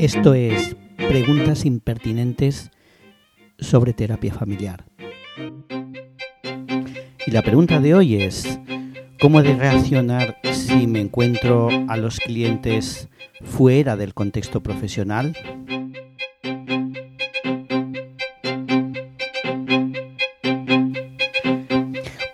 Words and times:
Esto 0.00 0.32
es 0.32 0.76
Preguntas 0.96 1.64
Impertinentes 1.64 2.70
sobre 3.58 3.92
terapia 3.92 4.32
familiar. 4.32 4.84
Y 7.26 7.30
la 7.32 7.42
pregunta 7.42 7.80
de 7.80 7.94
hoy 7.94 8.22
es, 8.22 8.60
¿cómo 9.20 9.42
de 9.42 9.56
reaccionar 9.56 10.38
si 10.52 10.86
me 10.86 11.00
encuentro 11.00 11.68
a 11.88 11.96
los 11.96 12.20
clientes 12.20 13.08
fuera 13.42 13.96
del 13.96 14.14
contexto 14.14 14.62
profesional? 14.62 15.36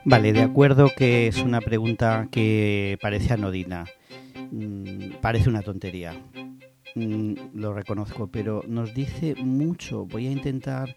Vale, 0.05 0.35
de 0.35 0.43
acuerdo 0.43 0.91
que 0.95 1.29
es 1.29 1.39
una 1.39 1.62
pregunta 1.62 2.29
que 2.31 2.99
parece 3.01 3.33
anodina, 3.33 3.87
mm, 4.51 5.15
parece 5.23 5.49
una 5.49 5.62
tontería, 5.62 6.15
mm, 6.95 7.35
lo 7.55 7.73
reconozco, 7.73 8.29
pero 8.29 8.63
nos 8.67 8.95
dice 8.95 9.35
mucho. 9.37 10.07
Voy 10.07 10.27
a 10.27 10.32
intentar 10.32 10.96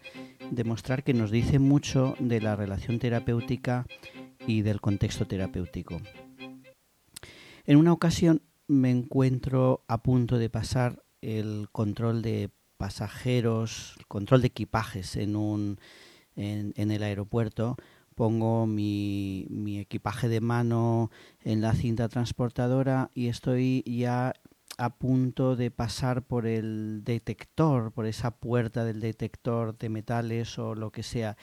demostrar 0.50 1.04
que 1.04 1.14
nos 1.14 1.30
dice 1.30 1.58
mucho 1.58 2.14
de 2.18 2.40
la 2.40 2.56
relación 2.56 2.98
terapéutica 2.98 3.86
y 4.46 4.62
del 4.62 4.80
contexto 4.80 5.26
terapéutico. 5.26 6.00
En 7.66 7.76
una 7.76 7.92
ocasión 7.92 8.42
me 8.66 8.90
encuentro 8.90 9.84
a 9.88 10.02
punto 10.02 10.38
de 10.38 10.50
pasar 10.50 11.02
el 11.20 11.68
control 11.72 12.22
de 12.22 12.50
pasajeros, 12.76 13.94
el 13.98 14.06
control 14.06 14.40
de 14.40 14.48
equipajes 14.48 15.16
en, 15.16 15.36
un, 15.36 15.78
en, 16.36 16.72
en 16.76 16.90
el 16.90 17.02
aeropuerto 17.02 17.76
pongo 18.18 18.66
mi, 18.66 19.46
mi, 19.48 19.78
equipaje 19.78 20.28
de 20.28 20.40
mano 20.40 21.12
en 21.44 21.60
la 21.60 21.72
cinta 21.74 22.08
transportadora 22.08 23.12
y 23.14 23.28
estoy 23.28 23.84
ya 23.86 24.34
a 24.78 24.96
punto 24.96 25.56
de 25.56 25.70
pasar 25.70 26.22
por 26.22 26.46
el 26.46 27.02
detector, 27.04 27.92
por 27.92 28.06
esa 28.06 28.30
puerta 28.30 28.84
del 28.84 29.00
detector 29.00 29.76
de 29.76 29.88
metales 29.88 30.58
o 30.58 30.74
lo 30.74 30.90
que 30.90 31.02
sea. 31.02 31.36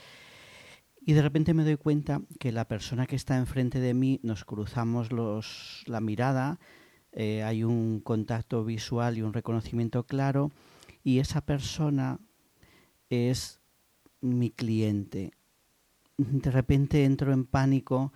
Y 1.01 1.13
de 1.13 1.21
repente 1.21 1.53
me 1.53 1.63
doy 1.63 1.77
cuenta 1.77 2.21
que 2.39 2.51
la 2.51 2.67
persona 2.67 3.05
que 3.05 3.15
está 3.15 3.37
enfrente 3.37 3.79
de 3.79 3.93
mí 3.93 4.19
nos 4.23 4.43
cruzamos 4.43 5.11
los, 5.11 5.83
la 5.85 6.01
mirada, 6.01 6.59
eh, 7.11 7.43
hay 7.43 7.63
un 7.63 7.99
contacto 7.99 8.65
visual 8.65 9.17
y 9.17 9.21
un 9.21 9.33
reconocimiento 9.33 10.05
claro, 10.05 10.51
y 11.03 11.19
esa 11.19 11.41
persona 11.41 12.19
es 13.09 13.59
mi 14.21 14.49
cliente 14.49 15.33
de 16.17 16.51
repente 16.51 17.03
entro 17.03 17.33
en 17.33 17.45
pánico 17.45 18.13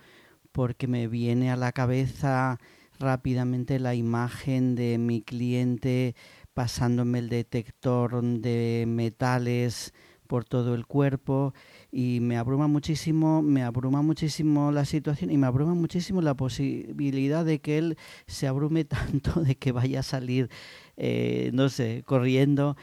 porque 0.52 0.86
me 0.86 1.06
viene 1.08 1.50
a 1.50 1.56
la 1.56 1.72
cabeza 1.72 2.58
rápidamente 3.00 3.80
la 3.80 3.94
imagen 3.94 4.76
de 4.76 4.98
mi 4.98 5.22
cliente 5.22 6.14
pasándome 6.54 7.18
el 7.18 7.28
detector 7.28 8.22
de 8.22 8.84
metales 8.86 9.92
por 10.26 10.44
todo 10.44 10.76
el 10.76 10.86
cuerpo 10.86 11.54
y 11.90 12.20
me 12.20 12.36
abruma 12.36 12.68
muchísimo, 12.68 13.42
me 13.42 13.64
abruma 13.64 14.00
muchísimo 14.00 14.70
la 14.70 14.84
situación 14.84 15.32
y 15.32 15.38
me 15.38 15.48
abruma 15.48 15.74
muchísimo 15.74 16.22
la 16.22 16.34
posibilidad 16.34 17.44
de 17.44 17.60
que 17.60 17.78
él 17.78 17.96
se 18.28 18.46
abrume 18.46 18.84
tanto 18.84 19.40
de 19.40 19.56
que 19.56 19.72
vaya 19.72 20.00
a 20.00 20.04
salir, 20.04 20.48
eh, 20.96 21.50
no 21.52 21.68
sé, 21.68 22.04
corriendo 22.06 22.76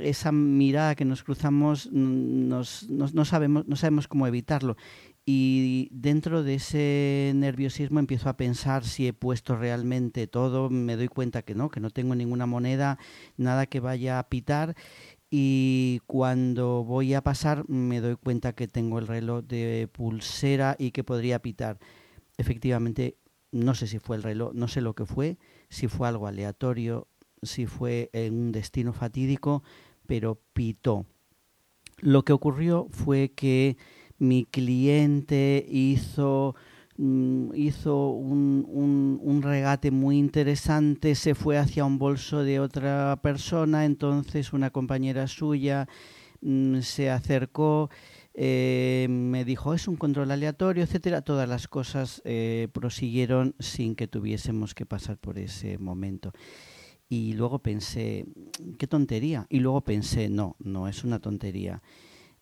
esa 0.00 0.32
mirada 0.32 0.94
que 0.94 1.04
nos 1.04 1.22
cruzamos 1.22 1.90
nos, 1.92 2.88
no, 2.90 3.24
sabemos, 3.24 3.66
no 3.66 3.76
sabemos 3.76 4.08
cómo 4.08 4.26
evitarlo. 4.26 4.76
Y 5.28 5.88
dentro 5.90 6.44
de 6.44 6.54
ese 6.54 7.32
nerviosismo 7.34 7.98
empiezo 7.98 8.28
a 8.28 8.36
pensar 8.36 8.84
si 8.84 9.08
he 9.08 9.12
puesto 9.12 9.56
realmente 9.56 10.28
todo, 10.28 10.70
me 10.70 10.94
doy 10.94 11.08
cuenta 11.08 11.42
que 11.42 11.56
no, 11.56 11.68
que 11.68 11.80
no 11.80 11.90
tengo 11.90 12.14
ninguna 12.14 12.46
moneda, 12.46 12.96
nada 13.36 13.66
que 13.66 13.80
vaya 13.80 14.20
a 14.20 14.28
pitar. 14.28 14.76
Y 15.28 16.00
cuando 16.06 16.84
voy 16.84 17.14
a 17.14 17.22
pasar 17.22 17.68
me 17.68 18.00
doy 18.00 18.14
cuenta 18.14 18.52
que 18.52 18.68
tengo 18.68 19.00
el 19.00 19.08
reloj 19.08 19.44
de 19.44 19.88
pulsera 19.92 20.76
y 20.78 20.92
que 20.92 21.02
podría 21.02 21.42
pitar. 21.42 21.80
Efectivamente, 22.38 23.16
no 23.50 23.74
sé 23.74 23.88
si 23.88 23.98
fue 23.98 24.14
el 24.14 24.22
reloj, 24.22 24.52
no 24.54 24.68
sé 24.68 24.80
lo 24.80 24.94
que 24.94 25.06
fue, 25.06 25.38
si 25.68 25.88
fue 25.88 26.06
algo 26.06 26.28
aleatorio, 26.28 27.08
si 27.42 27.66
fue 27.66 28.10
en 28.12 28.34
un 28.34 28.52
destino 28.52 28.92
fatídico, 28.92 29.64
pero 30.06 30.40
pitó. 30.52 31.04
Lo 31.98 32.24
que 32.24 32.32
ocurrió 32.32 32.86
fue 32.90 33.32
que 33.32 33.76
mi 34.18 34.44
cliente 34.44 35.66
hizo 35.68 36.54
mm, 36.96 37.54
hizo 37.54 38.10
un, 38.10 39.18
un, 39.22 39.42
regate 39.42 39.90
muy 39.90 40.18
interesante, 40.18 41.14
se 41.14 41.34
fue 41.34 41.58
hacia 41.58 41.84
un 41.84 41.98
bolso 41.98 42.42
de 42.42 42.60
otra 42.60 43.18
persona, 43.22 43.84
entonces 43.84 44.52
una 44.52 44.70
compañera 44.70 45.26
suya 45.26 45.86
mm, 46.40 46.80
se 46.80 47.10
acercó, 47.10 47.90
eh, 48.38 49.06
me 49.08 49.46
dijo 49.46 49.72
es 49.72 49.88
un 49.88 49.96
control 49.96 50.30
aleatorio, 50.30 50.84
etcétera. 50.84 51.22
Todas 51.22 51.48
las 51.48 51.68
cosas 51.68 52.20
eh, 52.24 52.68
prosiguieron 52.72 53.54
sin 53.58 53.94
que 53.94 54.08
tuviésemos 54.08 54.74
que 54.74 54.84
pasar 54.84 55.16
por 55.16 55.38
ese 55.38 55.78
momento. 55.78 56.32
Y 57.08 57.32
luego 57.32 57.60
pensé, 57.60 58.26
qué 58.78 58.86
tontería. 58.86 59.46
Y 59.48 59.60
luego 59.60 59.80
pensé, 59.82 60.28
no, 60.28 60.56
no 60.58 60.86
es 60.86 61.02
una 61.04 61.18
tontería. 61.18 61.82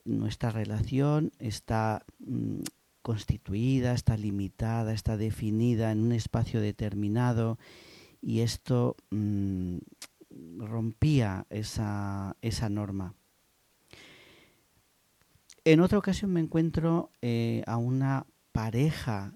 Nuestra 0.04 0.50
relación 0.50 1.32
está 1.38 2.04
mm, 2.18 2.60
constituida, 3.02 3.92
está 3.92 4.16
limitada, 4.16 4.92
está 4.92 5.16
definida 5.16 5.92
en 5.92 6.02
un 6.02 6.12
espacio 6.12 6.60
determinado 6.60 7.58
y 8.20 8.40
esto 8.40 8.96
mm, 9.10 9.78
rompía 10.58 11.46
esa, 11.50 12.36
esa 12.42 12.68
norma. 12.68 13.14
En 15.64 15.80
otra 15.80 15.98
ocasión 15.98 16.32
me 16.32 16.40
encuentro 16.40 17.10
eh, 17.22 17.62
a 17.66 17.78
una 17.78 18.26
pareja 18.52 19.34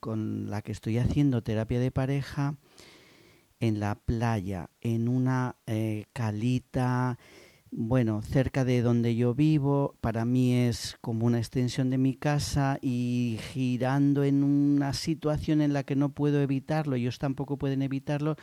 con 0.00 0.50
la 0.50 0.62
que 0.62 0.72
estoy 0.72 0.98
haciendo 0.98 1.42
terapia 1.42 1.78
de 1.78 1.90
pareja 1.90 2.56
en 3.60 3.78
la 3.78 3.94
playa, 3.94 4.70
en 4.80 5.08
una 5.08 5.56
eh, 5.66 6.06
calita, 6.12 7.18
bueno, 7.72 8.20
cerca 8.22 8.64
de 8.64 8.82
donde 8.82 9.14
yo 9.14 9.34
vivo, 9.34 9.94
para 10.00 10.24
mí 10.24 10.54
es 10.54 10.96
como 11.00 11.26
una 11.26 11.38
extensión 11.38 11.90
de 11.90 11.98
mi 11.98 12.14
casa 12.14 12.78
y 12.82 13.38
girando 13.52 14.24
en 14.24 14.42
una 14.42 14.92
situación 14.92 15.60
en 15.60 15.72
la 15.72 15.84
que 15.84 15.94
no 15.94 16.08
puedo 16.08 16.40
evitarlo, 16.40 16.96
ellos 16.96 17.18
tampoco 17.18 17.58
pueden 17.58 17.82
evitarlo, 17.82 18.36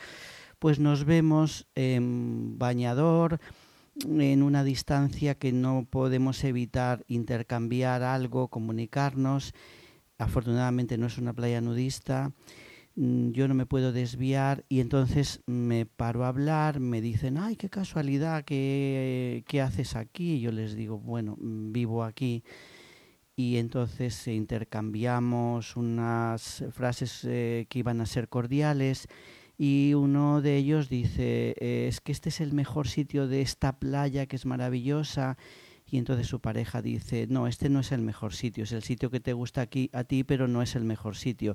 pues 0.58 0.78
nos 0.78 1.04
vemos 1.04 1.66
en 1.74 2.58
bañador, 2.58 3.38
en 4.06 4.42
una 4.42 4.64
distancia 4.64 5.34
que 5.34 5.52
no 5.52 5.86
podemos 5.88 6.42
evitar 6.44 7.04
intercambiar 7.08 8.02
algo, 8.02 8.48
comunicarnos. 8.48 9.54
Afortunadamente 10.18 10.98
no 10.98 11.06
es 11.06 11.18
una 11.18 11.32
playa 11.32 11.60
nudista 11.60 12.32
yo 13.00 13.46
no 13.46 13.54
me 13.54 13.64
puedo 13.64 13.92
desviar 13.92 14.64
y 14.68 14.80
entonces 14.80 15.40
me 15.46 15.86
paro 15.86 16.24
a 16.24 16.28
hablar, 16.28 16.80
me 16.80 17.00
dicen, 17.00 17.38
ay, 17.38 17.54
qué 17.54 17.70
casualidad, 17.70 18.44
¿qué, 18.44 19.44
qué 19.46 19.60
haces 19.60 19.94
aquí? 19.94 20.34
Y 20.34 20.40
yo 20.40 20.50
les 20.50 20.74
digo, 20.74 20.98
bueno, 20.98 21.36
mm, 21.38 21.70
vivo 21.70 22.02
aquí. 22.02 22.42
Y 23.36 23.58
entonces 23.58 24.26
intercambiamos 24.26 25.76
unas 25.76 26.64
frases 26.72 27.24
eh, 27.24 27.66
que 27.68 27.78
iban 27.78 28.00
a 28.00 28.06
ser 28.06 28.28
cordiales 28.28 29.06
y 29.56 29.94
uno 29.94 30.42
de 30.42 30.56
ellos 30.56 30.88
dice, 30.88 31.54
es 31.60 32.00
que 32.00 32.10
este 32.10 32.30
es 32.30 32.40
el 32.40 32.52
mejor 32.52 32.88
sitio 32.88 33.28
de 33.28 33.42
esta 33.42 33.78
playa 33.78 34.26
que 34.26 34.34
es 34.34 34.44
maravillosa 34.44 35.38
y 35.90 35.98
entonces 35.98 36.26
su 36.26 36.40
pareja 36.40 36.82
dice, 36.82 37.26
no, 37.28 37.46
este 37.46 37.68
no 37.68 37.80
es 37.80 37.92
el 37.92 38.02
mejor 38.02 38.34
sitio, 38.34 38.64
es 38.64 38.72
el 38.72 38.82
sitio 38.82 39.10
que 39.10 39.20
te 39.20 39.32
gusta 39.32 39.62
aquí 39.62 39.90
a 39.92 40.04
ti, 40.04 40.24
pero 40.24 40.48
no 40.48 40.62
es 40.62 40.76
el 40.76 40.84
mejor 40.84 41.16
sitio. 41.16 41.54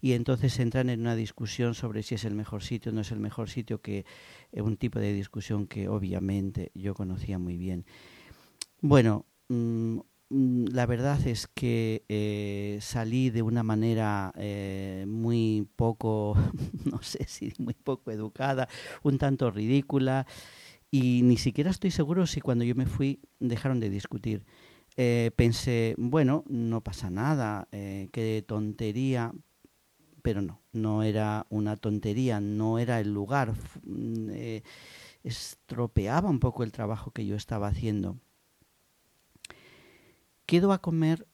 Y 0.00 0.12
entonces 0.12 0.58
entran 0.60 0.88
en 0.90 1.00
una 1.00 1.16
discusión 1.16 1.74
sobre 1.74 2.02
si 2.02 2.14
es 2.14 2.24
el 2.24 2.34
mejor 2.34 2.62
sitio 2.62 2.92
o 2.92 2.94
no 2.94 3.00
es 3.00 3.10
el 3.10 3.20
mejor 3.20 3.50
sitio, 3.50 3.80
que 3.80 4.04
es 4.52 4.62
un 4.62 4.76
tipo 4.76 4.98
de 4.98 5.12
discusión 5.12 5.66
que 5.66 5.88
obviamente 5.88 6.70
yo 6.74 6.94
conocía 6.94 7.38
muy 7.38 7.56
bien. 7.56 7.84
Bueno, 8.80 9.26
mm, 9.48 9.98
la 10.30 10.86
verdad 10.86 11.26
es 11.26 11.46
que 11.46 12.04
eh, 12.08 12.78
salí 12.80 13.30
de 13.30 13.42
una 13.42 13.62
manera 13.62 14.32
eh, 14.36 15.04
muy 15.06 15.68
poco, 15.76 16.36
no 16.84 17.02
sé 17.02 17.24
si 17.26 17.52
muy 17.58 17.74
poco 17.74 18.10
educada, 18.10 18.68
un 19.02 19.18
tanto 19.18 19.50
ridícula. 19.50 20.26
Y 20.94 21.22
ni 21.22 21.38
siquiera 21.38 21.70
estoy 21.70 21.90
seguro 21.90 22.26
si 22.26 22.42
cuando 22.42 22.64
yo 22.64 22.74
me 22.74 22.84
fui 22.84 23.18
dejaron 23.40 23.80
de 23.80 23.88
discutir. 23.88 24.44
Eh, 24.98 25.30
pensé, 25.36 25.94
bueno, 25.96 26.44
no 26.48 26.82
pasa 26.82 27.08
nada, 27.08 27.66
eh, 27.72 28.10
qué 28.12 28.44
tontería, 28.46 29.32
pero 30.20 30.42
no, 30.42 30.60
no 30.72 31.02
era 31.02 31.46
una 31.48 31.76
tontería, 31.76 32.40
no 32.40 32.78
era 32.78 33.00
el 33.00 33.10
lugar, 33.10 33.54
mm, 33.84 34.28
eh, 34.32 34.62
estropeaba 35.24 36.28
un 36.28 36.40
poco 36.40 36.62
el 36.62 36.72
trabajo 36.72 37.10
que 37.10 37.24
yo 37.24 37.36
estaba 37.36 37.68
haciendo. 37.68 38.18
Quedo 40.44 40.72
a 40.72 40.82
comer 40.82 41.26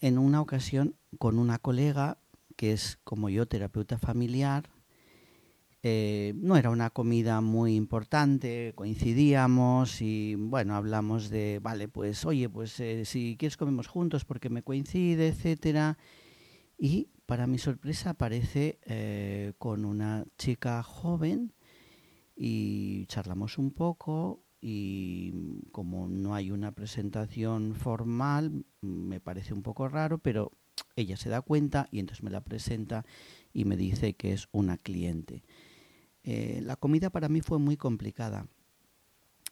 en 0.00 0.18
una 0.18 0.40
ocasión 0.40 0.96
con 1.18 1.38
una 1.38 1.60
colega 1.60 2.18
que 2.56 2.72
es 2.72 2.98
como 3.04 3.28
yo, 3.28 3.46
terapeuta 3.46 3.96
familiar, 3.96 4.68
Eh, 5.86 6.32
no 6.36 6.56
era 6.56 6.70
una 6.70 6.88
comida 6.88 7.42
muy 7.42 7.74
importante, 7.76 8.72
coincidíamos 8.74 10.00
y 10.00 10.34
bueno, 10.34 10.76
hablamos 10.76 11.28
de, 11.28 11.60
vale, 11.62 11.88
pues 11.88 12.24
oye, 12.24 12.48
pues 12.48 12.80
eh, 12.80 13.04
si 13.04 13.36
quieres 13.38 13.58
comemos 13.58 13.86
juntos 13.86 14.24
porque 14.24 14.48
me 14.48 14.62
coincide, 14.62 15.28
etcétera. 15.28 15.98
Y 16.78 17.10
para 17.26 17.46
mi 17.46 17.58
sorpresa 17.58 18.10
aparece 18.10 18.78
eh, 18.86 19.52
con 19.58 19.84
una 19.84 20.24
chica 20.38 20.82
joven 20.82 21.52
y 22.34 23.04
charlamos 23.08 23.58
un 23.58 23.70
poco 23.70 24.42
y 24.62 25.34
como 25.70 26.08
no 26.08 26.34
hay 26.34 26.50
una 26.50 26.72
presentación 26.72 27.74
formal, 27.74 28.64
me 28.80 29.20
parece 29.20 29.52
un 29.52 29.62
poco 29.62 29.86
raro, 29.86 30.16
pero 30.16 30.50
ella 30.96 31.18
se 31.18 31.28
da 31.28 31.42
cuenta 31.42 31.88
y 31.90 31.98
entonces 31.98 32.22
me 32.22 32.30
la 32.30 32.42
presenta 32.42 33.04
y 33.52 33.66
me 33.66 33.76
dice 33.76 34.14
que 34.14 34.32
es 34.32 34.48
una 34.50 34.78
cliente. 34.78 35.44
Eh, 36.24 36.60
la 36.62 36.76
comida 36.76 37.10
para 37.10 37.28
mí 37.28 37.40
fue 37.40 37.58
muy 37.58 37.76
complicada. 37.76 38.46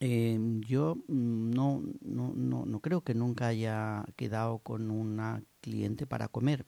Eh, 0.01 0.39
yo 0.67 0.97
no, 1.07 1.85
no, 2.01 2.33
no, 2.35 2.65
no, 2.67 2.81
creo 2.81 3.03
que 3.03 3.15
nunca 3.15 3.47
haya 3.47 4.05
quedado 4.17 4.59
con 4.59 4.91
una 4.91 5.45
cliente 5.61 6.07
para 6.07 6.29
comer. 6.29 6.67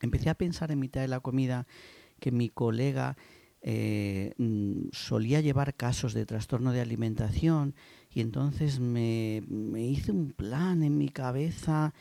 Empecé 0.00 0.28
a 0.28 0.34
pensar 0.34 0.70
en 0.70 0.80
mitad 0.80 1.00
de 1.00 1.08
la 1.08 1.20
comida 1.20 1.66
que 2.20 2.32
mi 2.32 2.50
colega 2.50 3.16
eh, 3.62 4.34
mm, 4.38 4.88
solía 4.92 5.40
llevar 5.40 5.74
casos 5.74 6.14
de 6.14 6.26
trastorno 6.26 6.72
de 6.72 6.80
alimentación 6.80 7.74
y 8.10 8.20
entonces 8.20 8.80
me, 8.80 9.44
me 9.48 9.84
hice 9.86 10.10
un 10.10 10.32
plan 10.32 10.82
en 10.82 10.98
mi 10.98 11.08
cabeza 11.08 11.94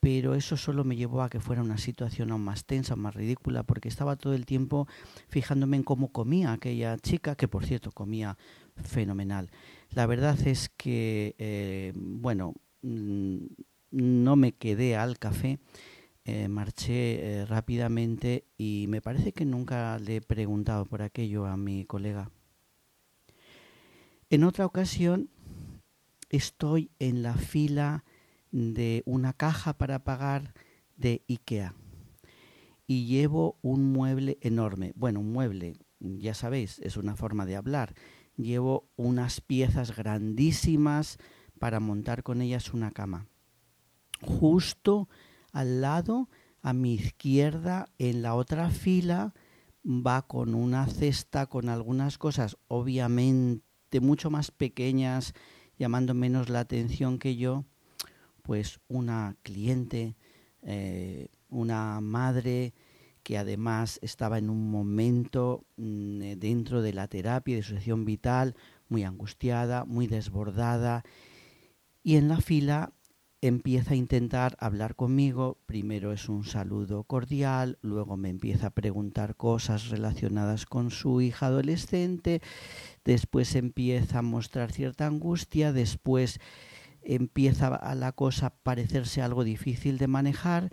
pero 0.00 0.34
eso 0.34 0.56
solo 0.56 0.84
me 0.84 0.96
llevó 0.96 1.22
a 1.22 1.28
que 1.28 1.40
fuera 1.40 1.62
una 1.62 1.78
situación 1.78 2.30
aún 2.30 2.42
más 2.42 2.64
tensa, 2.64 2.94
más 2.96 3.14
ridícula, 3.14 3.62
porque 3.64 3.88
estaba 3.88 4.16
todo 4.16 4.34
el 4.34 4.46
tiempo 4.46 4.86
fijándome 5.28 5.76
en 5.76 5.82
cómo 5.82 6.12
comía 6.12 6.52
aquella 6.52 6.96
chica, 6.98 7.34
que 7.34 7.48
por 7.48 7.64
cierto 7.64 7.90
comía 7.90 8.36
fenomenal. 8.76 9.50
La 9.90 10.06
verdad 10.06 10.38
es 10.46 10.68
que, 10.76 11.34
eh, 11.38 11.92
bueno, 11.96 12.54
mm, 12.82 13.38
no 13.90 14.36
me 14.36 14.52
quedé 14.52 14.96
al 14.96 15.18
café, 15.18 15.58
eh, 16.24 16.46
marché 16.48 17.40
eh, 17.40 17.46
rápidamente 17.46 18.44
y 18.58 18.84
me 18.88 19.00
parece 19.00 19.32
que 19.32 19.46
nunca 19.46 19.98
le 19.98 20.16
he 20.16 20.20
preguntado 20.20 20.84
por 20.84 21.02
aquello 21.02 21.46
a 21.46 21.56
mi 21.56 21.84
colega. 21.86 22.30
En 24.30 24.44
otra 24.44 24.66
ocasión 24.66 25.30
estoy 26.28 26.90
en 26.98 27.22
la 27.22 27.34
fila 27.34 28.04
de 28.50 29.02
una 29.06 29.32
caja 29.32 29.76
para 29.76 30.04
pagar 30.04 30.54
de 30.96 31.22
IKEA 31.28 31.74
y 32.88 33.04
llevo 33.04 33.58
un 33.60 33.92
mueble 33.92 34.38
enorme. 34.40 34.92
Bueno, 34.96 35.20
un 35.20 35.30
mueble, 35.30 35.76
ya 36.00 36.34
sabéis, 36.34 36.80
es 36.80 36.96
una 36.96 37.14
forma 37.14 37.46
de 37.46 37.54
hablar. 37.54 37.94
Llevo 38.36 38.88
unas 38.96 39.40
piezas 39.40 39.94
grandísimas 39.94 41.18
para 41.60 41.80
montar 41.80 42.22
con 42.22 42.40
ellas 42.40 42.72
una 42.72 42.90
cama. 42.90 43.26
Justo 44.22 45.08
al 45.52 45.82
lado, 45.82 46.30
a 46.62 46.72
mi 46.72 46.94
izquierda, 46.94 47.88
en 47.98 48.22
la 48.22 48.34
otra 48.34 48.70
fila, 48.70 49.34
va 49.84 50.26
con 50.26 50.54
una 50.54 50.86
cesta 50.86 51.46
con 51.46 51.68
algunas 51.68 52.16
cosas, 52.16 52.56
obviamente 52.68 54.00
mucho 54.00 54.30
más 54.30 54.50
pequeñas, 54.50 55.34
llamando 55.78 56.14
menos 56.14 56.48
la 56.48 56.60
atención 56.60 57.18
que 57.18 57.36
yo, 57.36 57.64
pues 58.48 58.80
una 58.88 59.36
cliente, 59.42 60.16
eh, 60.62 61.28
una 61.50 62.00
madre 62.00 62.72
que 63.22 63.36
además 63.36 63.98
estaba 64.00 64.38
en 64.38 64.48
un 64.48 64.70
momento 64.70 65.66
mm, 65.76 66.22
eh, 66.22 66.36
dentro 66.36 66.80
de 66.80 66.94
la 66.94 67.08
terapia 67.08 67.56
de 67.56 67.62
sucesión 67.62 68.06
vital 68.06 68.56
muy 68.88 69.02
angustiada, 69.02 69.84
muy 69.84 70.06
desbordada 70.06 71.04
y 72.02 72.16
en 72.16 72.28
la 72.28 72.40
fila 72.40 72.94
empieza 73.42 73.92
a 73.92 73.96
intentar 73.96 74.56
hablar 74.60 74.96
conmigo, 74.96 75.58
primero 75.66 76.14
es 76.14 76.30
un 76.30 76.44
saludo 76.44 77.04
cordial, 77.04 77.76
luego 77.82 78.16
me 78.16 78.30
empieza 78.30 78.68
a 78.68 78.70
preguntar 78.70 79.36
cosas 79.36 79.90
relacionadas 79.90 80.64
con 80.64 80.90
su 80.90 81.20
hija 81.20 81.48
adolescente, 81.48 82.40
después 83.04 83.54
empieza 83.56 84.20
a 84.20 84.22
mostrar 84.22 84.72
cierta 84.72 85.06
angustia, 85.06 85.74
después 85.74 86.40
empieza 87.02 87.74
a 87.74 87.94
la 87.94 88.12
cosa 88.12 88.46
a 88.46 88.54
parecerse 88.54 89.22
algo 89.22 89.44
difícil 89.44 89.98
de 89.98 90.06
manejar 90.06 90.70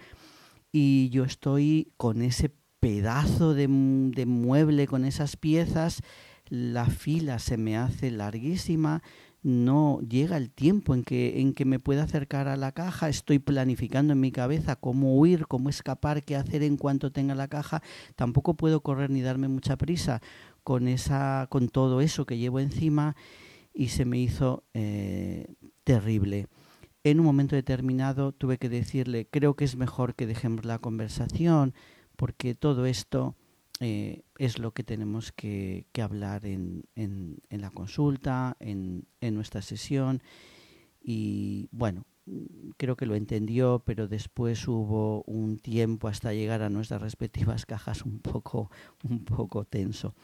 y 0.71 1.09
yo 1.09 1.23
estoy 1.23 1.93
con 1.97 2.21
ese 2.21 2.51
pedazo 2.79 3.53
de, 3.53 3.67
de, 3.67 4.25
mueble, 4.25 4.87
con 4.87 5.05
esas 5.05 5.37
piezas, 5.37 6.01
la 6.49 6.85
fila 6.85 7.39
se 7.39 7.57
me 7.57 7.77
hace 7.77 8.11
larguísima, 8.11 9.01
no 9.45 9.99
llega 10.01 10.37
el 10.37 10.49
tiempo 10.49 10.95
en 10.95 11.03
que, 11.03 11.39
en 11.39 11.53
que 11.53 11.65
me 11.65 11.79
pueda 11.79 12.03
acercar 12.03 12.47
a 12.47 12.57
la 12.57 12.71
caja, 12.71 13.09
estoy 13.09 13.37
planificando 13.37 14.13
en 14.13 14.19
mi 14.19 14.31
cabeza 14.31 14.75
cómo 14.75 15.17
huir, 15.17 15.45
cómo 15.45 15.69
escapar, 15.69 16.23
qué 16.23 16.35
hacer 16.35 16.63
en 16.63 16.77
cuanto 16.77 17.11
tenga 17.11 17.35
la 17.35 17.47
caja, 17.47 17.83
tampoco 18.15 18.55
puedo 18.55 18.81
correr 18.81 19.11
ni 19.11 19.21
darme 19.21 19.47
mucha 19.47 19.77
prisa 19.77 20.21
con, 20.63 20.87
esa, 20.87 21.45
con 21.49 21.69
todo 21.69 22.01
eso 22.01 22.25
que 22.25 22.39
llevo 22.39 22.59
encima 22.59 23.15
y 23.71 23.89
se 23.89 24.03
me 24.03 24.17
hizo 24.17 24.63
eh, 24.73 25.45
terrible. 25.85 26.47
En 27.05 27.19
un 27.19 27.25
momento 27.25 27.55
determinado 27.55 28.33
tuve 28.33 28.57
que 28.57 28.67
decirle, 28.67 29.27
creo 29.29 29.55
que 29.55 29.63
es 29.63 29.77
mejor 29.77 30.15
que 30.15 30.25
dejemos 30.25 30.65
la 30.65 30.79
conversación, 30.79 31.73
porque 32.17 32.55
todo 32.55 32.85
esto 32.87 33.35
eh, 33.79 34.23
es 34.37 34.57
lo 34.59 34.73
que 34.73 34.83
tenemos 34.83 35.31
que, 35.31 35.85
hablar 36.01 36.45
en, 36.45 36.83
la 37.49 37.69
consulta, 37.69 38.57
en, 38.59 39.05
en 39.21 39.35
nuestra 39.35 39.61
sesión. 39.61 40.23
Y 40.99 41.69
bueno, 41.71 42.05
creo 42.77 42.95
que 42.95 43.05
lo 43.05 43.15
entendió, 43.15 43.83
pero 43.85 44.07
después 44.07 44.67
hubo 44.67 45.21
un 45.23 45.59
tiempo 45.59 46.07
hasta 46.07 46.33
llegar 46.33 46.63
a 46.63 46.69
nuestras 46.69 47.01
respectivas 47.01 47.65
cajas 47.65 48.01
un 48.03 48.19
poco, 48.19 48.71
un 49.03 49.23
poco 49.23 49.65
tenso. 49.65 50.15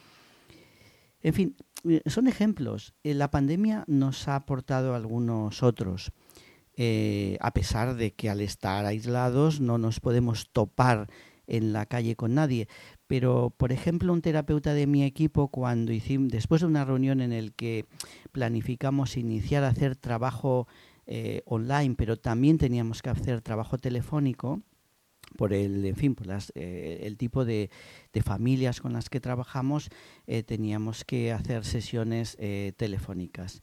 En 1.22 1.34
fin, 1.34 1.56
eh, 1.88 2.02
son 2.06 2.26
ejemplos. 2.26 2.94
Eh, 3.04 3.14
la 3.14 3.30
pandemia 3.30 3.84
nos 3.86 4.28
ha 4.28 4.36
aportado 4.36 4.94
algunos 4.94 5.62
otros. 5.62 6.12
Eh, 6.76 7.36
a 7.40 7.52
pesar 7.52 7.94
de 7.96 8.12
que 8.14 8.30
al 8.30 8.40
estar 8.40 8.86
aislados 8.86 9.60
no 9.60 9.78
nos 9.78 10.00
podemos 10.00 10.48
topar 10.50 11.08
en 11.46 11.72
la 11.72 11.86
calle 11.86 12.16
con 12.16 12.34
nadie. 12.34 12.68
Pero, 13.06 13.52
por 13.56 13.72
ejemplo, 13.72 14.12
un 14.12 14.22
terapeuta 14.22 14.72
de 14.72 14.86
mi 14.86 15.04
equipo, 15.04 15.48
cuando 15.48 15.92
hicimos, 15.92 16.30
después 16.30 16.62
de 16.62 16.68
una 16.68 16.84
reunión 16.84 17.20
en 17.20 17.32
el 17.32 17.52
que 17.52 17.84
planificamos 18.32 19.16
iniciar 19.16 19.64
a 19.64 19.68
hacer 19.68 19.96
trabajo 19.96 20.66
online, 21.44 21.94
pero 21.98 22.16
también 22.16 22.56
teníamos 22.56 23.02
que 23.02 23.10
hacer 23.10 23.42
trabajo 23.42 23.76
telefónico, 23.76 24.62
por 25.36 25.52
el, 25.52 25.84
en 25.84 25.96
fin, 25.96 26.14
por 26.14 26.26
las, 26.26 26.52
eh, 26.54 27.00
el 27.02 27.16
tipo 27.16 27.44
de, 27.44 27.70
de, 28.12 28.22
familias 28.22 28.80
con 28.80 28.92
las 28.92 29.10
que 29.10 29.20
trabajamos, 29.20 29.90
eh, 30.26 30.42
teníamos 30.42 31.04
que 31.04 31.32
hacer 31.32 31.64
sesiones 31.64 32.36
eh, 32.40 32.72
telefónicas. 32.76 33.62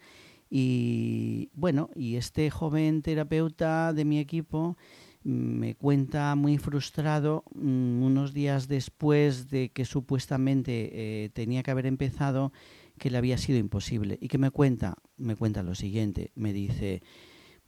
Y 0.50 1.50
bueno, 1.54 1.90
y 1.96 2.16
este 2.16 2.50
joven 2.50 3.02
terapeuta 3.02 3.94
de 3.94 4.06
mi 4.06 4.20
equipo 4.20 4.78
me 5.24 5.76
cuenta 5.76 6.34
muy 6.36 6.58
frustrado 6.58 7.44
mm, 7.54 8.02
unos 8.02 8.34
días 8.34 8.68
después 8.68 9.50
de 9.50 9.70
que 9.70 9.86
supuestamente 9.86 11.30
tenía 11.34 11.62
que 11.62 11.72
haber 11.72 11.86
empezado 11.86 12.52
que 12.98 13.12
le 13.12 13.18
había 13.18 13.38
sido 13.38 13.60
imposible. 13.60 14.18
Y 14.22 14.28
que 14.28 14.38
me 14.38 14.50
cuenta 14.50 14.98
me 15.18 15.36
cuenta 15.36 15.62
lo 15.62 15.76
siguiente. 15.76 16.32
Me 16.36 16.54
dice 16.54 17.04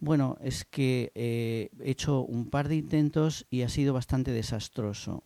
bueno, 0.01 0.35
es 0.41 0.65
que 0.65 1.11
eh, 1.13 1.69
he 1.79 1.91
hecho 1.91 2.21
un 2.21 2.49
par 2.49 2.67
de 2.67 2.75
intentos 2.75 3.45
y 3.51 3.61
ha 3.61 3.69
sido 3.69 3.93
bastante 3.93 4.31
desastroso. 4.31 5.23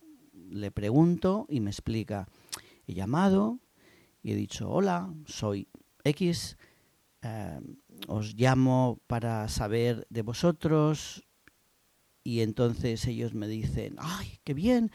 Le 0.50 0.70
pregunto 0.70 1.46
y 1.48 1.60
me 1.60 1.70
explica. 1.70 2.28
He 2.86 2.92
llamado 2.92 3.58
y 4.22 4.32
he 4.32 4.36
dicho, 4.36 4.68
hola, 4.70 5.14
soy 5.24 5.66
X, 6.04 6.58
eh, 7.22 7.58
os 8.06 8.34
llamo 8.34 9.00
para 9.06 9.48
saber 9.48 10.06
de 10.10 10.20
vosotros 10.20 11.24
y 12.22 12.42
entonces 12.42 13.06
ellos 13.06 13.32
me 13.32 13.48
dicen, 13.48 13.96
ay, 13.98 14.40
qué 14.44 14.52
bien, 14.52 14.90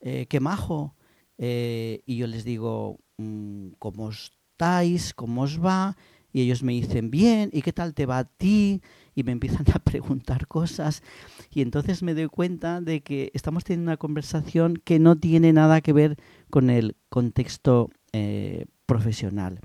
eh, 0.00 0.24
qué 0.26 0.40
majo. 0.40 0.94
y 1.36 2.16
yo 2.16 2.26
les 2.26 2.44
digo, 2.44 2.98
mm, 3.18 3.72
¿cómo 3.78 4.08
estáis? 4.08 5.12
¿Cómo 5.12 5.42
os 5.42 5.62
va? 5.62 5.98
Y 6.32 6.42
ellos 6.42 6.62
me 6.62 6.72
dicen, 6.72 7.10
bien, 7.10 7.50
¿y 7.52 7.62
qué 7.62 7.72
tal 7.72 7.94
te 7.94 8.06
va 8.06 8.18
a 8.18 8.24
ti? 8.24 8.80
Y 9.18 9.24
me 9.24 9.32
empiezan 9.32 9.66
a 9.74 9.80
preguntar 9.80 10.46
cosas 10.46 11.02
y 11.50 11.60
entonces 11.60 12.04
me 12.04 12.14
doy 12.14 12.28
cuenta 12.28 12.80
de 12.80 13.00
que 13.00 13.32
estamos 13.34 13.64
teniendo 13.64 13.90
una 13.90 13.96
conversación 13.96 14.76
que 14.76 15.00
no 15.00 15.16
tiene 15.16 15.52
nada 15.52 15.80
que 15.80 15.92
ver 15.92 16.16
con 16.50 16.70
el 16.70 16.94
contexto 17.08 17.90
eh, 18.12 18.66
profesional. 18.86 19.60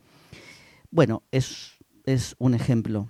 Bueno, 0.90 1.22
es, 1.32 1.74
es, 2.06 2.36
un 2.40 2.56
ejemplo. 2.56 3.08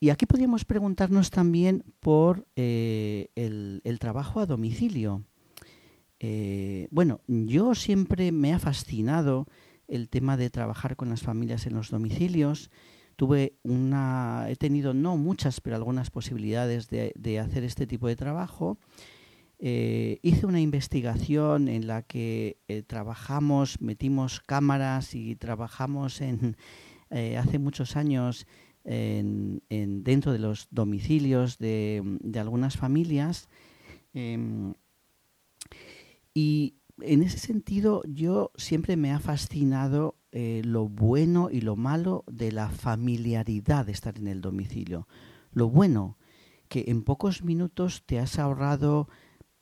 Y 0.00 0.08
aquí 0.08 0.24
podríamos 0.24 0.64
preguntarnos 0.64 1.30
también 1.30 1.84
por 2.00 2.46
eh, 2.56 3.28
el, 3.34 3.98
trabajo 4.00 4.40
a 4.40 4.46
domicilio. 4.46 5.24
Eh, 6.20 6.88
bueno, 6.90 7.20
yo 7.26 7.74
siempre 7.74 8.32
me 8.32 8.54
ha 8.54 8.58
fascinado 8.58 9.46
el 9.88 10.08
tema 10.08 10.38
de 10.38 10.48
trabajar 10.48 10.96
con 10.96 11.10
las 11.10 11.20
familias 11.20 11.66
en 11.66 11.74
los 11.74 11.90
domicilios. 11.90 12.70
Tuve 13.16 13.58
una, 13.62 14.46
he 14.48 14.56
tenido 14.56 14.94
no 14.94 15.16
muchas, 15.16 15.60
pero 15.60 15.76
algunas 15.76 16.10
posibilidades 16.10 16.88
de, 16.88 17.38
hacer 17.38 17.64
este 17.64 17.86
tipo 17.86 18.08
de 18.08 18.16
trabajo. 18.16 18.78
Eh, 19.58 20.18
hice 20.22 20.46
una 20.46 20.60
investigación 20.60 21.68
en 21.68 21.86
la 21.86 22.02
que 22.02 22.58
eh, 22.66 22.82
trabajamos, 22.82 23.80
metimos 23.80 24.40
cámaras 24.40 25.14
y 25.14 25.36
trabajamos 25.36 26.20
en, 26.20 26.56
hace 27.38 27.58
muchos 27.58 27.96
años 27.96 28.46
en, 28.84 29.62
dentro 30.02 30.32
de 30.32 30.38
los 30.38 30.68
domicilios 30.70 31.58
de, 31.58 32.02
algunas 32.34 32.76
familias. 32.76 33.48
Em, 34.14 34.74
y 36.34 36.76
en 37.00 37.22
ese 37.22 37.38
sentido 37.38 38.02
yo 38.06 38.52
siempre 38.56 38.96
me 38.96 39.12
ha 39.12 39.18
fascinado 39.18 40.16
eh, 40.32 40.62
lo 40.64 40.88
bueno 40.88 41.50
y 41.50 41.60
lo 41.60 41.76
malo 41.76 42.24
de 42.26 42.52
la 42.52 42.70
familiaridad 42.70 43.86
de 43.86 43.92
estar 43.92 44.16
en 44.16 44.28
el 44.28 44.40
domicilio. 44.40 45.06
Lo 45.52 45.68
bueno, 45.68 46.16
que 46.68 46.84
en 46.88 47.02
pocos 47.02 47.42
minutos 47.42 48.02
te 48.06 48.18
has 48.18 48.38
ahorrado 48.38 49.08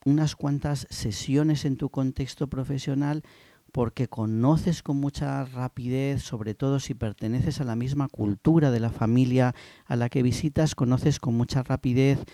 unas 0.04 0.36
cuantas 0.36 0.86
sesiones 0.88 1.64
en 1.64 1.76
tu 1.76 1.90
contexto 1.90 2.48
profesional 2.48 3.24
porque 3.72 4.08
conoces 4.08 4.82
con 4.82 4.96
mucha 4.98 5.44
rapidez, 5.44 6.22
sobre 6.22 6.54
todo 6.54 6.80
si 6.80 6.94
perteneces 6.94 7.60
a 7.60 7.64
la 7.64 7.76
misma 7.76 8.08
cultura 8.08 8.70
de 8.70 8.80
la 8.80 8.90
familia 8.90 9.54
a 9.86 9.96
la 9.96 10.08
que 10.08 10.22
visitas, 10.22 10.74
conoces 10.74 11.18
con 11.20 11.34
mucha 11.34 11.62
rapidez 11.62 12.24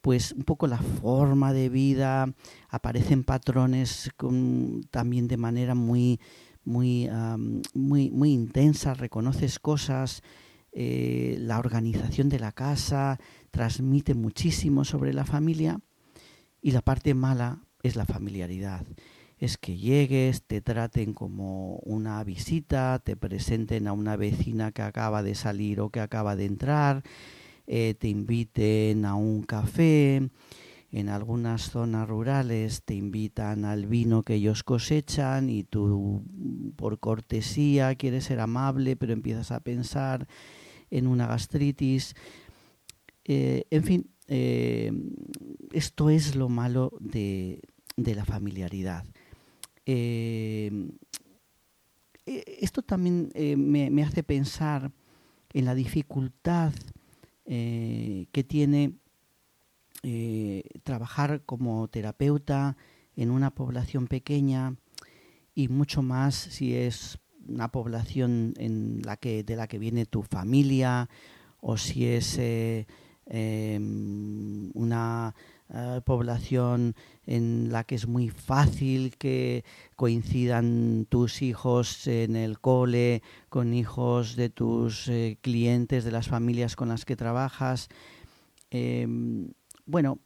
pues 0.00 0.32
un 0.32 0.44
poco 0.44 0.66
la 0.66 0.78
forma 0.78 1.52
de 1.52 1.68
vida, 1.68 2.32
aparecen 2.68 3.24
patrones 3.24 4.10
también 4.90 5.28
de 5.28 5.36
manera 5.36 5.74
muy, 5.74 6.20
muy, 6.68 7.08
muy, 7.74 8.10
muy 8.10 8.32
intensa, 8.32 8.94
reconoces 8.94 9.58
cosas, 9.58 10.22
eh, 10.72 11.36
la 11.40 11.58
organización 11.58 12.28
de 12.28 12.38
la 12.38 12.52
casa 12.52 13.18
transmite 13.50 14.14
muchísimo 14.14 14.84
sobre 14.84 15.12
la 15.14 15.24
familia 15.24 15.80
y 16.60 16.72
la 16.72 16.82
parte 16.82 17.14
mala 17.14 17.64
es 17.82 17.96
la 17.96 18.04
familiaridad. 18.04 18.86
Es 19.38 19.56
que 19.56 19.76
llegues, 19.76 20.42
te 20.42 20.60
traten 20.60 21.14
como 21.14 21.76
una 21.78 22.22
visita, 22.22 23.00
te 23.02 23.16
presenten 23.16 23.88
a 23.88 23.92
una 23.92 24.16
vecina 24.16 24.72
que 24.72 24.82
acaba 24.82 25.22
de 25.22 25.34
salir 25.34 25.80
o 25.80 25.90
que 25.90 26.00
acaba 26.00 26.36
de 26.36 26.44
entrar, 26.44 27.02
eh, 27.66 27.94
te 27.98 28.08
inviten 28.08 29.04
a 29.04 29.14
un 29.14 29.42
café, 29.42 30.28
en 30.90 31.08
algunas 31.08 31.70
zonas 31.70 32.08
rurales 32.08 32.82
te 32.82 32.94
invitan 32.94 33.64
al 33.64 33.86
vino 33.86 34.22
que 34.22 34.34
ellos 34.34 34.62
cosechan 34.62 35.50
y 35.50 35.64
tú 35.64 36.22
por 36.76 36.98
cortesía 36.98 37.94
quieres 37.94 38.24
ser 38.24 38.40
amable, 38.40 38.96
pero 38.96 39.12
empiezas 39.12 39.52
a 39.52 39.60
pensar 39.60 40.26
en 40.90 41.06
una 41.06 41.26
gastritis. 41.26 42.14
Eh, 43.24 43.64
en 43.70 43.84
fin, 43.84 44.10
eh, 44.28 44.90
esto 45.72 46.08
es 46.08 46.34
lo 46.34 46.48
malo 46.48 46.92
de, 47.00 47.60
la 47.96 48.24
familiaridad. 48.24 49.04
esto 52.24 52.82
también 52.82 53.30
me, 53.34 54.02
hace 54.02 54.22
pensar 54.22 54.90
en 55.52 55.64
la 55.64 55.74
dificultad 55.74 56.72
eh, 57.50 58.26
que 58.30 58.44
tiene 58.44 58.92
eh, 60.02 60.62
trabajar 60.82 61.42
como 61.44 61.88
terapeuta 61.88 62.76
en 63.16 63.30
una 63.30 63.50
población 63.50 64.06
pequeña 64.06 64.76
y 65.54 65.68
mucho 65.68 66.02
más 66.02 66.34
si 66.34 66.76
es 66.76 67.18
una 67.48 67.68
población 67.72 68.54
en 68.58 69.02
la 69.04 69.16
que 69.16 69.42
de 69.42 69.56
la 69.56 69.66
que 69.66 69.78
viene 69.78 70.06
tu 70.06 70.22
familia 70.22 71.08
o 71.60 71.76
si 71.76 72.06
es 72.06 72.38
eh, 72.38 72.86
em, 73.26 74.70
una 74.74 75.34
población 76.04 76.94
en 77.26 77.70
la 77.70 77.84
que 77.84 77.94
es 77.94 78.06
muy 78.06 78.30
fácil 78.30 79.16
que 79.18 79.64
coincidan 79.96 81.06
tus 81.10 81.42
hijos 81.42 82.06
en 82.06 82.36
el 82.36 82.58
cole 82.58 83.22
con 83.50 83.74
hijos 83.74 84.34
de 84.34 84.48
tus 84.48 85.08
eh, 85.08 85.36
clientes, 85.42 86.04
de 86.04 86.10
las 86.10 86.28
familias 86.28 86.74
con 86.74 86.88
las 86.88 87.04
que 87.04 87.16
trabajas. 87.16 87.88
Bueno, 89.88 90.18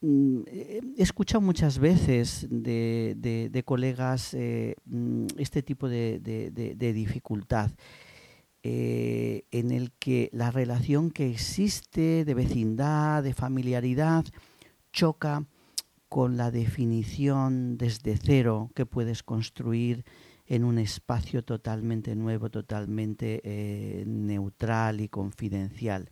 mm, 0.00 0.40
he 0.48 0.80
escuchado 0.96 1.42
muchas 1.42 1.78
veces 1.78 2.46
de, 2.50 3.62
colegas 3.66 4.32
eh, 4.32 4.76
mm, 4.86 5.26
este 5.36 5.62
tipo 5.62 5.90
de, 5.90 6.18
dificultad. 6.94 7.70
Eh, 8.62 9.44
en 9.50 9.70
el 9.70 9.92
que 9.92 10.30
la 10.32 10.50
relación 10.50 11.10
que 11.10 11.30
existe 11.30 12.24
de 12.24 12.34
vecindad, 12.34 13.22
de 13.22 13.34
familiaridad, 13.34 14.24
choca 14.90 15.46
con 16.08 16.38
la 16.38 16.50
definición 16.50 17.76
desde 17.76 18.16
cero 18.16 18.70
que 18.74 18.86
puedes 18.86 19.22
construir 19.22 20.04
en 20.46 20.64
un 20.64 20.78
espacio 20.78 21.44
totalmente 21.44 22.16
nuevo, 22.16 22.50
totalmente 22.50 23.42
eh, 23.44 24.04
neutral 24.06 25.02
y 25.02 25.08
confidencial. 25.08 26.10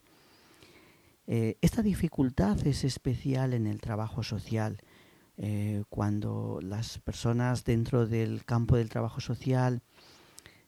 Eh, 1.26 1.56
esta 1.61 1.83
dificultad 1.83 2.66
es 2.66 2.85
especial 2.85 3.52
en 3.54 3.66
el 3.66 3.80
trabajo 3.80 4.23
social, 4.23 4.78
eh, 5.38 5.83
cuando 5.88 6.61
las 6.62 6.99
personas 6.99 7.64
dentro 7.64 8.06
del 8.06 8.45
campo 8.45 8.76
del 8.76 8.88
trabajo 8.88 9.21
social 9.21 9.83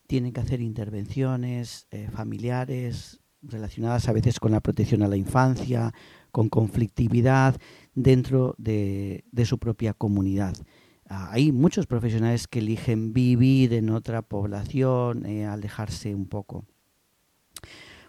tienen 0.07 0.33
que 0.33 0.41
hacer 0.41 0.61
intervenciones 0.61 1.87
familiares 2.13 3.21
relacionadas 3.43 4.09
a 4.09 4.13
veces 4.13 4.41
con 4.41 4.53
la 4.53 4.61
protección 4.61 5.03
a 5.03 5.09
la 5.09 5.17
infancia, 5.17 5.93
con 6.31 6.49
conflictividad 6.49 7.57
dentro 7.95 8.55
de, 8.59 9.25
su 9.45 9.59
propia 9.59 9.95
comunidad. 9.95 10.55
Ah, 11.09 11.31
hay 11.33 11.53
muchos 11.53 11.87
profesionales 11.87 12.47
que 12.47 12.59
eligen 12.59 13.13
vivir 13.13 13.73
en 13.73 13.91
otra 13.91 14.23
población, 14.23 15.25
eh, 15.25 15.47
alejarse 15.47 16.15
un 16.15 16.27
poco. 16.27 16.65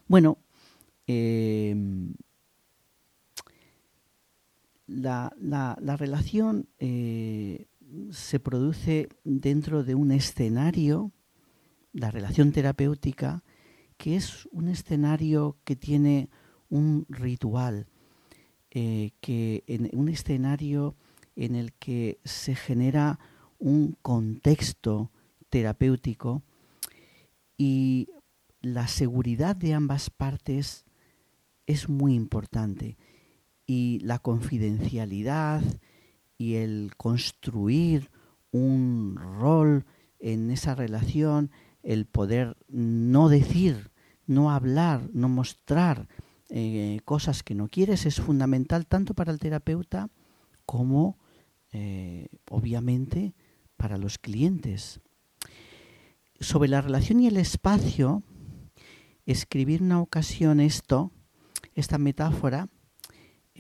Bueno, 0.08 0.38
em, 1.08 2.14
la, 4.90 5.96
relación 5.98 6.68
eh, 6.80 7.68
se 8.12 8.40
produce 8.40 9.10
dentro 9.24 9.84
de 9.84 9.96
un 9.96 10.12
escenario, 10.12 11.12
la 11.94 12.12
relación 12.12 12.52
terapéutica, 12.52 13.44
que 13.98 14.16
es 14.16 14.48
un 14.52 14.68
escenario 14.68 15.58
que 15.64 15.76
tiene 15.76 16.30
un 16.70 17.06
ritual, 17.10 17.88
eh, 18.72 19.12
que 19.22 19.64
en 19.68 19.90
un 19.94 20.10
escenario 20.10 20.96
en 21.36 21.56
el 21.56 21.74
que 21.74 22.20
se 22.24 22.56
genera 22.56 23.20
un 23.58 23.98
contexto 24.02 25.12
terapéutico 25.50 26.44
y 27.58 28.10
la 28.62 28.88
seguridad 28.88 29.56
de 29.56 29.74
ambas 29.74 30.10
partes 30.10 30.86
es 31.66 31.90
muy 31.90 32.14
importante 32.14 32.98
y 33.70 34.00
la 34.00 34.18
confidencialidad 34.18 35.62
y 36.40 36.56
el 36.56 36.94
construir 36.98 38.10
un 38.50 39.16
rol 39.16 39.86
en 40.18 40.50
esa 40.50 40.74
relación, 40.74 41.52
el 41.84 42.08
poder 42.08 42.58
no 42.68 43.30
decir, 43.30 43.92
no 44.26 44.50
hablar, 44.50 45.08
no 45.14 45.30
mostrar 45.30 46.08
eh, 46.50 47.00
cosas 47.06 47.44
que 47.44 47.54
no 47.54 47.68
quieres 47.68 48.08
es 48.08 48.20
fundamental 48.20 48.88
tanto 48.88 49.14
para 49.14 49.32
el 49.32 49.38
terapeuta 49.38 50.10
como 50.66 51.20
eh, 51.72 52.28
obviamente 52.50 53.36
para 53.78 54.00
los 54.00 54.18
clientes. 54.18 55.00
Sobre 56.40 56.70
la 56.70 56.82
relación 56.82 57.20
y 57.20 57.28
el 57.28 57.38
espacio, 57.38 58.24
escribir 59.28 59.84
una 59.84 60.02
ocasión 60.02 60.60
esto, 60.60 61.12
esta 61.76 62.00
metáfora, 62.00 62.68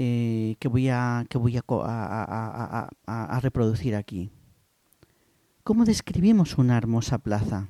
eh, 0.01 0.55
que 0.59 0.69
voy, 0.69 0.87
a, 0.87 1.25
que 1.27 1.37
voy 1.37 1.59
a 1.59 3.39
reproducir 3.41 3.95
aquí. 3.97 4.31
¿Cómo 5.63 5.83
describimos 5.83 6.57
una 6.57 6.77
hermosa 6.77 7.17
plaza? 7.17 7.67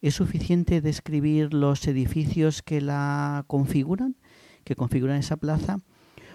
¿Es 0.00 0.14
suficiente 0.14 0.80
describir 0.80 1.52
los 1.52 1.86
edificios 1.86 2.62
que 2.62 2.80
la 2.80 3.44
configuran, 3.48 4.16
que 4.64 4.76
configuran 4.76 5.18
esa 5.18 5.36
plaza? 5.36 5.82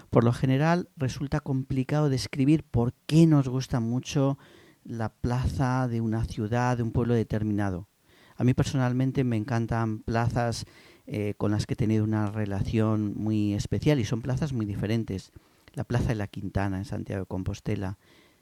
Por 0.08 0.22
lo 0.22 0.32
general 0.32 0.88
resulta 0.96 1.40
complicado 1.40 2.08
describir 2.08 2.62
por 2.62 2.94
qué 3.06 3.26
nos 3.26 3.48
gusta 3.48 3.80
mucho 3.80 4.38
la 4.84 5.08
plaza 5.08 5.88
de 5.88 6.00
una 6.00 6.24
ciudad, 6.26 6.76
de 6.76 6.84
un 6.84 6.92
pueblo 6.92 7.14
determinado. 7.14 7.88
A 8.36 8.44
mí 8.44 8.54
personalmente 8.54 9.24
me 9.24 9.36
encantan 9.36 9.98
plazas 10.04 10.64
eh, 11.06 11.34
con 11.36 11.52
las 11.52 11.66
que 11.66 11.74
he 11.74 11.76
tenido 11.76 12.02
una 12.04 12.30
relación 12.30 13.14
muy 13.16 13.54
especial 13.54 14.00
y 14.00 14.04
son 14.04 14.22
plazas 14.22 14.52
muy 14.52 14.66
diferentes. 14.66 15.32
La 15.72 15.84
Plaza 15.84 16.08
de 16.08 16.16
la 16.16 16.26
Quintana 16.26 16.78
en 16.78 16.84
Santiago 16.84 17.22
de 17.22 17.26
Compostela, 17.26 17.98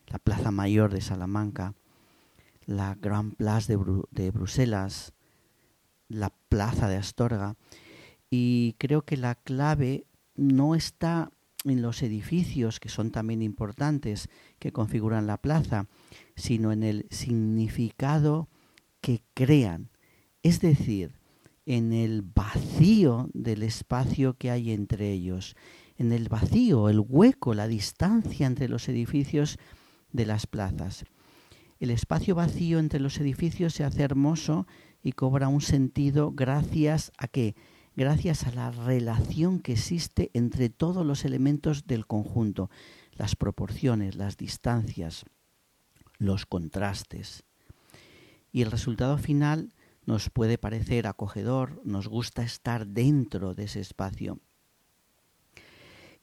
la 0.06 0.18
Plaza 0.18 0.50
Mayor 0.50 0.92
de 0.92 1.00
Salamanca, 1.00 1.74
la 2.64 2.94
Grand 2.94 3.34
Place 3.36 3.76
de, 3.76 4.30
Bruselas, 4.30 5.12
la 6.08 6.30
Plaza 6.48 6.88
de 6.88 6.96
Astorga. 6.96 7.56
Y 8.30 8.76
creo 8.78 9.02
que 9.02 9.16
la 9.16 9.34
clave 9.34 10.06
no 10.34 10.74
está 10.74 11.30
en 11.64 11.82
los 11.82 12.02
edificios, 12.02 12.80
que 12.80 12.88
son 12.88 13.10
también 13.10 13.42
importantes, 13.42 14.28
que 14.58 14.72
configuran 14.72 15.26
la 15.26 15.38
plaza, 15.38 15.86
sino 16.36 16.72
en 16.72 16.82
el 16.82 17.06
significado 17.10 18.48
que 19.00 19.22
crean. 19.34 19.90
Es 20.42 20.60
decir, 20.60 21.12
en 21.66 21.92
el 21.92 22.22
vacío 22.22 23.28
del 23.32 23.62
espacio 23.62 24.34
que 24.34 24.50
hay 24.50 24.70
entre 24.70 25.10
ellos, 25.12 25.56
en 25.96 26.12
el 26.12 26.28
vacío, 26.28 26.88
el 26.88 27.00
hueco, 27.00 27.54
la 27.54 27.68
distancia 27.68 28.46
entre 28.46 28.68
los 28.68 28.88
edificios 28.88 29.58
de 30.12 30.26
las 30.26 30.46
plazas. 30.46 31.04
El 31.80 31.90
espacio 31.90 32.34
vacío 32.34 32.78
entre 32.78 33.00
los 33.00 33.18
edificios 33.18 33.74
se 33.74 33.84
hace 33.84 34.02
hermoso 34.02 34.66
y 35.02 35.12
cobra 35.12 35.48
un 35.48 35.60
sentido 35.60 36.32
gracias 36.32 37.12
a 37.18 37.28
qué? 37.28 37.54
Gracias 37.96 38.44
a 38.44 38.52
la 38.52 38.70
relación 38.70 39.60
que 39.60 39.72
existe 39.72 40.30
entre 40.34 40.68
todos 40.68 41.06
los 41.06 41.24
elementos 41.24 41.86
del 41.86 42.06
conjunto, 42.06 42.70
las 43.12 43.36
proporciones, 43.36 44.16
las 44.16 44.36
distancias, 44.36 45.24
los 46.18 46.46
contrastes. 46.46 47.44
Y 48.50 48.62
el 48.62 48.70
resultado 48.70 49.18
final 49.18 49.74
nos 50.06 50.30
puede 50.30 50.58
parecer 50.58 51.06
acogedor, 51.06 51.80
nos 51.84 52.08
gusta 52.08 52.42
estar 52.42 52.86
dentro 52.86 53.54
de 53.54 53.64
ese 53.64 53.80
espacio. 53.80 54.40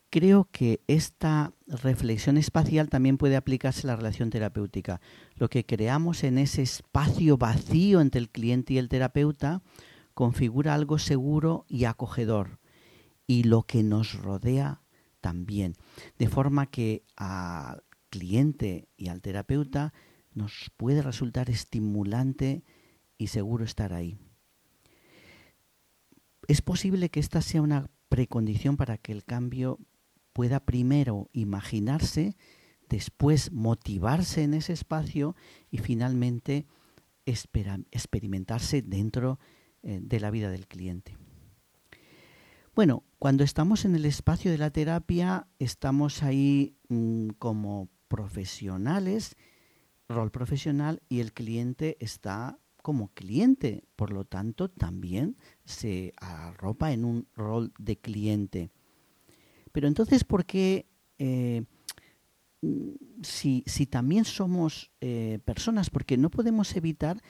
Creo 0.09 0.49
que 0.51 0.81
esta 0.87 1.53
reflexión 1.67 2.37
espacial 2.37 2.89
también 2.89 3.17
puede 3.17 3.37
aplicarse 3.37 3.87
a 3.87 3.91
la 3.91 3.95
relación 3.95 4.29
terapéutica. 4.29 4.99
Lo 5.35 5.49
que 5.49 5.65
creamos 5.65 6.25
en 6.25 6.37
ese 6.37 6.61
espacio 6.63 7.37
vacío 7.37 8.01
entre 8.01 8.19
el 8.19 8.29
cliente 8.29 8.73
y 8.73 8.77
el 8.77 8.89
terapeuta 8.89 9.63
configura 10.13 10.73
algo 10.73 10.99
seguro 10.99 11.65
y 11.69 11.85
acogedor. 11.85 12.59
Y 13.25 13.43
lo 13.43 13.63
que 13.63 13.83
nos 13.83 14.13
rodea 14.15 14.81
también. 15.21 15.75
De 16.19 16.27
forma 16.27 16.65
que 16.65 17.05
al 17.15 17.83
cliente 18.09 18.89
y 18.97 19.07
al 19.07 19.21
terapeuta 19.21 19.93
nos 20.33 20.71
puede 20.75 21.01
resultar 21.01 21.49
estimulante 21.49 22.65
y 23.21 23.27
seguro 23.27 23.63
estar 23.63 23.93
ahí. 23.93 24.17
Es 26.47 26.63
posible 26.63 27.09
que 27.09 27.19
esta 27.19 27.43
sea 27.43 27.61
una 27.61 27.91
precondición 28.09 28.77
para 28.77 28.97
que 28.97 29.11
el 29.11 29.23
cambio 29.23 29.77
pueda 30.33 30.65
primero 30.65 31.29
imaginarse, 31.31 32.35
después 32.89 33.51
motivarse 33.51 34.41
en 34.41 34.55
ese 34.55 34.73
espacio 34.73 35.35
y 35.69 35.77
finalmente 35.77 36.65
experimentarse 37.25 38.81
dentro 38.81 39.39
eh, 39.83 39.99
de 40.01 40.19
la 40.19 40.31
vida 40.31 40.49
del 40.49 40.67
cliente. 40.67 41.15
Bueno, 42.73 43.03
cuando 43.19 43.43
estamos 43.43 43.85
en 43.85 43.93
el 43.95 44.05
espacio 44.05 44.49
de 44.49 44.57
la 44.57 44.71
terapia, 44.71 45.47
estamos 45.59 46.23
ahí 46.23 46.75
mm, 46.89 47.29
como 47.37 47.87
profesionales, 48.07 49.37
rol 50.09 50.31
profesional, 50.31 51.03
y 51.07 51.19
el 51.19 51.33
cliente 51.33 51.97
está 51.99 52.57
como 52.81 53.09
cliente, 53.09 53.83
por 53.95 54.11
lo 54.11 54.25
tanto 54.25 54.69
también 54.69 55.37
se 55.65 56.13
arropa 56.17 56.91
en 56.91 57.05
un 57.05 57.27
rol 57.35 57.73
de 57.77 57.97
cliente. 57.97 58.71
Pero 59.71 59.87
entonces, 59.87 60.23
¿por 60.23 60.45
qué 60.45 60.87
eh, 61.17 61.63
si, 63.21 63.63
también 63.89 64.25
somos 64.25 64.91
eh, 65.01 65.39
personas? 65.45 65.89
Porque 65.89 66.17
no 66.17 66.29
podemos 66.29 66.75
evitar 66.75 67.21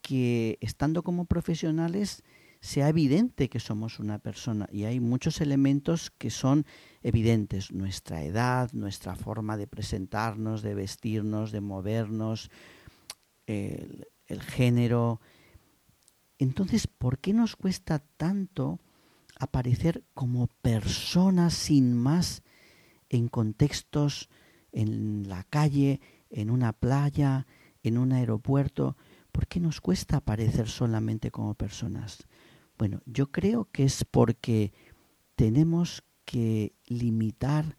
que 0.00 0.58
estando 0.60 1.02
como 1.02 1.24
profesionales 1.24 2.22
sea 2.60 2.88
evidente 2.88 3.48
que 3.48 3.60
somos 3.60 4.00
una 4.00 4.18
persona 4.18 4.68
y 4.72 4.84
hay 4.84 4.98
muchos 4.98 5.40
elementos 5.40 6.10
que 6.10 6.30
son 6.30 6.64
evidentes, 7.02 7.70
nuestra 7.70 8.24
edad, 8.24 8.72
nuestra 8.72 9.14
forma 9.14 9.56
de 9.56 9.66
presentarnos, 9.66 10.62
de 10.62 10.74
vestirnos, 10.74 11.52
de 11.52 11.60
movernos, 11.60 12.50
el 14.26 14.42
género. 14.42 15.20
Entonces, 16.38 16.86
¿por 16.86 17.18
qué 17.18 17.32
nos 17.32 17.56
cuesta 17.56 18.00
tanto 18.16 18.80
aparecer 19.38 20.04
como 20.14 20.48
personas 20.62 21.54
sin 21.54 21.96
más 21.96 22.42
en 23.08 23.28
contextos 23.28 24.28
en 24.72 25.28
la 25.28 25.44
calle, 25.44 26.00
en 26.30 26.50
una 26.50 26.72
playa, 26.72 27.46
en 27.82 27.98
un 27.98 28.12
aeropuerto? 28.12 28.96
¿Por 29.32 29.46
qué 29.46 29.60
nos 29.60 29.80
cuesta 29.80 30.18
aparecer 30.18 30.68
solamente 30.68 31.30
como 31.30 31.54
personas? 31.54 32.26
Bueno, 32.78 33.00
yo 33.06 33.30
creo 33.30 33.68
que 33.70 33.84
es 33.84 34.04
porque 34.04 34.72
tenemos 35.34 36.04
que 36.24 36.74
limitar 36.86 37.76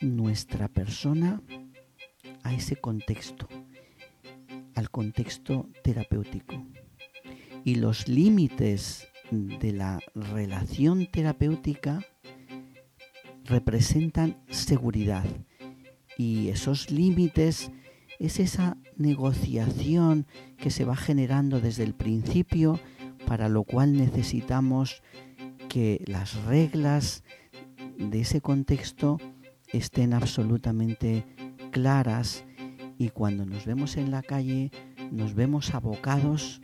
nuestra 0.00 0.68
persona 0.68 1.42
a 2.42 2.54
ese 2.54 2.76
contexto, 2.76 3.48
al 4.76 4.90
contexto 4.90 5.68
terapéutico. 5.82 6.64
Y 7.64 7.74
los 7.76 8.06
límites 8.06 9.08
de 9.32 9.72
la 9.72 9.98
relación 10.14 11.06
terapéutica 11.10 12.04
representan 13.44 14.38
seguridad. 14.48 15.24
Y 16.16 16.48
esos 16.48 16.90
límites 16.90 17.72
es 18.18 18.38
esa 18.38 18.76
negociación 18.96 20.26
que 20.58 20.70
se 20.70 20.84
va 20.84 20.96
generando 20.96 21.60
desde 21.60 21.82
el 21.82 21.94
principio, 21.94 22.78
para 23.26 23.48
lo 23.48 23.64
cual 23.64 23.94
necesitamos 23.94 25.02
que 25.68 26.02
las 26.06 26.34
reglas 26.44 27.24
de 27.98 28.20
ese 28.20 28.40
contexto 28.40 29.18
estén 29.72 30.14
absolutamente 30.14 31.24
claras 31.70 32.44
y 32.98 33.10
cuando 33.10 33.44
nos 33.44 33.66
vemos 33.66 33.96
en 33.96 34.10
la 34.10 34.22
calle 34.22 34.70
nos 35.10 35.34
vemos 35.34 35.74
abocados 35.74 36.60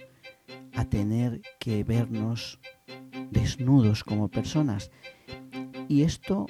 a 0.75 0.85
tener 0.85 1.43
que 1.59 1.85
vernos 1.85 2.59
desnudos 3.31 4.05
como 4.05 4.29
personas. 4.29 4.91
Y 5.89 6.03
esto 6.03 6.47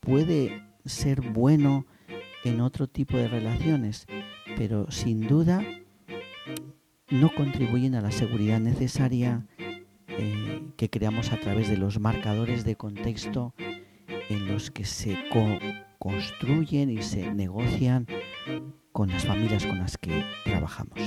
puede 0.00 0.62
ser 0.84 1.20
bueno 1.20 1.86
en 2.44 2.60
otro 2.60 2.88
tipo 2.88 3.16
de 3.16 3.28
relaciones, 3.28 4.06
pero 4.56 4.90
sin 4.90 5.26
duda 5.26 5.64
no 7.10 7.30
contribuyen 7.34 7.94
a 7.94 8.00
la 8.00 8.10
seguridad 8.10 8.58
necesaria 8.58 9.46
eh, 10.08 10.62
que 10.76 10.90
creamos 10.90 11.32
a 11.32 11.38
través 11.38 11.68
de 11.68 11.76
los 11.76 12.00
marcadores 12.00 12.64
de 12.64 12.76
contexto 12.76 13.54
en 14.28 14.48
los 14.48 14.70
que 14.70 14.84
se 14.84 15.16
construyen 16.02 16.90
y 16.90 17.00
se 17.00 17.32
negocian 17.32 18.08
con 18.90 19.08
las 19.08 19.24
familias 19.24 19.64
con 19.64 19.78
las 19.78 19.96
que 19.96 20.24
trabajamos. 20.44 20.98